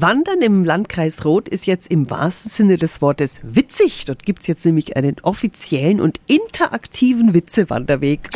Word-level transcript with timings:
Wandern 0.00 0.42
im 0.42 0.62
Landkreis 0.62 1.24
Roth 1.24 1.48
ist 1.48 1.66
jetzt 1.66 1.90
im 1.90 2.10
wahrsten 2.10 2.50
Sinne 2.50 2.76
des 2.76 3.00
Wortes 3.00 3.40
witzig. 3.42 4.04
Dort 4.04 4.24
gibt 4.24 4.40
es 4.40 4.46
jetzt 4.46 4.66
nämlich 4.66 4.94
einen 4.96 5.16
offiziellen 5.22 6.02
und 6.02 6.20
interaktiven 6.26 7.32
Witzewanderweg. 7.32 8.28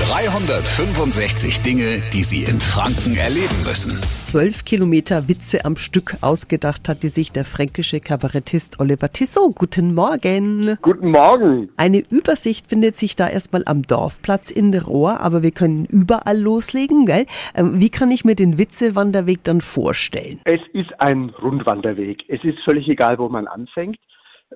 365 0.00 1.60
Dinge, 1.60 2.00
die 2.14 2.24
Sie 2.24 2.44
in 2.50 2.58
Franken 2.58 3.18
erleben 3.18 3.60
müssen. 3.66 4.00
Zwölf 4.00 4.64
Kilometer 4.64 5.28
Witze 5.28 5.66
am 5.66 5.76
Stück 5.76 6.16
ausgedacht 6.22 6.88
hatte 6.88 7.10
sich 7.10 7.32
der 7.32 7.44
fränkische 7.44 8.00
Kabarettist 8.00 8.80
Oliver 8.80 9.10
Tissot. 9.10 9.54
Guten 9.54 9.94
Morgen. 9.94 10.78
Guten 10.80 11.10
Morgen. 11.10 11.68
Eine 11.76 11.98
Übersicht 11.98 12.66
findet 12.68 12.96
sich 12.96 13.14
da 13.14 13.28
erstmal 13.28 13.62
am 13.66 13.82
Dorfplatz 13.82 14.50
in 14.50 14.72
der 14.72 14.84
Rohr, 14.84 15.20
aber 15.20 15.42
wir 15.42 15.50
können 15.50 15.84
überall 15.84 16.38
loslegen, 16.40 17.04
gell? 17.04 17.26
Ähm, 17.54 17.78
wie 17.78 17.90
kann 17.90 18.10
ich 18.10 18.24
mir 18.24 18.34
den 18.34 18.56
Witzewanderweg 18.56 19.44
dann 19.44 19.60
vorstellen? 19.60 20.40
Es 20.44 20.62
ist 20.72 20.98
ein 20.98 21.28
Rundwanderweg. 21.28 22.24
Es 22.28 22.42
ist 22.42 22.58
völlig 22.60 22.88
egal, 22.88 23.18
wo 23.18 23.28
man 23.28 23.46
anfängt. 23.46 23.98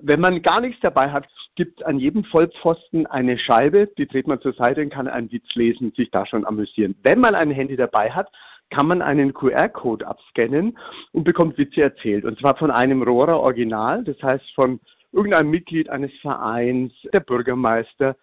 Wenn 0.01 0.19
man 0.19 0.41
gar 0.41 0.61
nichts 0.61 0.81
dabei 0.81 1.11
hat, 1.11 1.25
gibt 1.55 1.85
an 1.85 1.99
jedem 1.99 2.25
Vollpfosten 2.25 3.07
eine 3.07 3.37
Scheibe, 3.37 3.87
die 3.97 4.07
dreht 4.07 4.27
man 4.27 4.41
zur 4.41 4.53
Seite 4.53 4.81
und 4.81 4.89
kann 4.89 5.07
einen 5.07 5.31
Witz 5.31 5.55
lesen, 5.55 5.93
sich 5.95 6.11
da 6.11 6.25
schon 6.25 6.45
amüsieren. 6.45 6.95
Wenn 7.03 7.19
man 7.19 7.33
ein 7.33 7.51
Handy 7.51 7.77
dabei 7.77 8.11
hat, 8.11 8.29
kann 8.71 8.87
man 8.87 9.01
einen 9.01 9.33
QR-Code 9.33 10.05
abscannen 10.05 10.77
und 11.13 11.23
bekommt 11.23 11.57
Witze 11.57 11.81
erzählt. 11.81 12.25
Und 12.25 12.39
zwar 12.39 12.57
von 12.57 12.71
einem 12.71 13.03
Rohrer 13.03 13.39
Original, 13.39 14.03
das 14.03 14.21
heißt 14.21 14.53
von 14.53 14.79
irgendeinem 15.13 15.49
Mitglied 15.49 15.89
eines 15.89 16.11
Vereins, 16.19 16.91
der 17.13 17.21
Bürgermeister, 17.21 18.17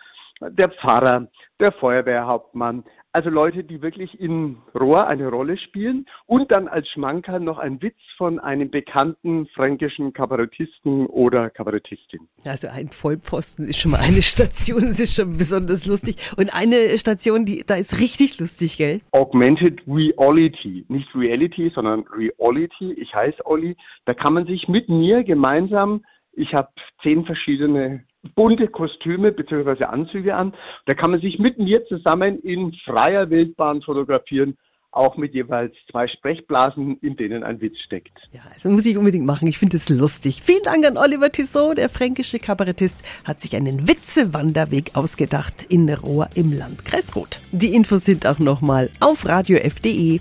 der 0.50 0.70
Pfarrer, 0.70 1.28
der 1.60 1.72
Feuerwehrhauptmann, 1.72 2.84
also 3.14 3.28
Leute, 3.28 3.62
die 3.62 3.82
wirklich 3.82 4.18
in 4.18 4.56
Rohr 4.74 5.06
eine 5.06 5.28
Rolle 5.28 5.58
spielen 5.58 6.06
und 6.24 6.50
dann 6.50 6.66
als 6.66 6.88
Schmankerl 6.88 7.40
noch 7.40 7.58
ein 7.58 7.82
Witz 7.82 7.98
von 8.16 8.38
einem 8.38 8.70
bekannten 8.70 9.46
fränkischen 9.48 10.14
Kabarettisten 10.14 11.06
oder 11.06 11.50
Kabarettistin. 11.50 12.26
Also 12.46 12.68
ein 12.68 12.88
Vollpfosten 12.88 13.68
ist 13.68 13.78
schon 13.78 13.90
mal 13.90 14.00
eine 14.00 14.22
Station, 14.22 14.86
das 14.86 14.98
ist 14.98 15.14
schon 15.14 15.36
besonders 15.36 15.86
lustig. 15.86 16.16
Und 16.38 16.54
eine 16.56 16.96
Station, 16.96 17.44
die 17.44 17.64
da 17.66 17.74
ist 17.74 18.00
richtig 18.00 18.40
lustig, 18.40 18.78
gell? 18.78 19.02
Augmented 19.10 19.82
Reality. 19.86 20.86
Nicht 20.88 21.14
Reality, 21.14 21.70
sondern 21.74 22.04
Reality. 22.16 22.92
Ich 22.92 23.14
heiße 23.14 23.44
Olli. 23.44 23.76
Da 24.06 24.14
kann 24.14 24.32
man 24.32 24.46
sich 24.46 24.68
mit 24.68 24.88
mir 24.88 25.22
gemeinsam 25.22 26.02
ich 26.32 26.54
habe 26.54 26.68
zehn 27.02 27.24
verschiedene 27.24 28.04
bunte 28.34 28.68
Kostüme 28.68 29.32
bzw. 29.32 29.84
Anzüge 29.84 30.34
an. 30.34 30.54
Da 30.86 30.94
kann 30.94 31.10
man 31.10 31.20
sich 31.20 31.38
mit 31.38 31.58
mir 31.58 31.84
zusammen 31.86 32.40
in 32.40 32.72
freier 32.84 33.30
Wildbahn 33.30 33.82
fotografieren, 33.82 34.56
auch 34.92 35.16
mit 35.16 35.34
jeweils 35.34 35.74
zwei 35.90 36.06
Sprechblasen, 36.06 36.98
in 37.00 37.16
denen 37.16 37.42
ein 37.42 37.60
Witz 37.60 37.78
steckt. 37.78 38.12
Ja, 38.32 38.42
also 38.52 38.68
muss 38.68 38.84
ich 38.84 38.96
unbedingt 38.98 39.24
machen. 39.24 39.48
Ich 39.48 39.58
finde 39.58 39.78
es 39.78 39.88
lustig. 39.88 40.42
Vielen 40.42 40.62
Dank 40.62 40.84
an 40.84 40.98
Oliver 40.98 41.32
Tissot. 41.32 41.78
Der 41.78 41.88
fränkische 41.88 42.38
Kabarettist 42.38 42.98
hat 43.24 43.40
sich 43.40 43.56
einen 43.56 43.88
Witzewanderweg 43.88 44.90
ausgedacht 44.94 45.64
in 45.68 45.88
Rohr 45.88 46.28
im 46.34 46.56
Landkreis 46.56 47.16
Roth. 47.16 47.40
Die 47.52 47.74
Infos 47.74 48.04
sind 48.04 48.26
auch 48.26 48.38
nochmal 48.38 48.90
auf 49.00 49.26
radiof.de. 49.26 50.20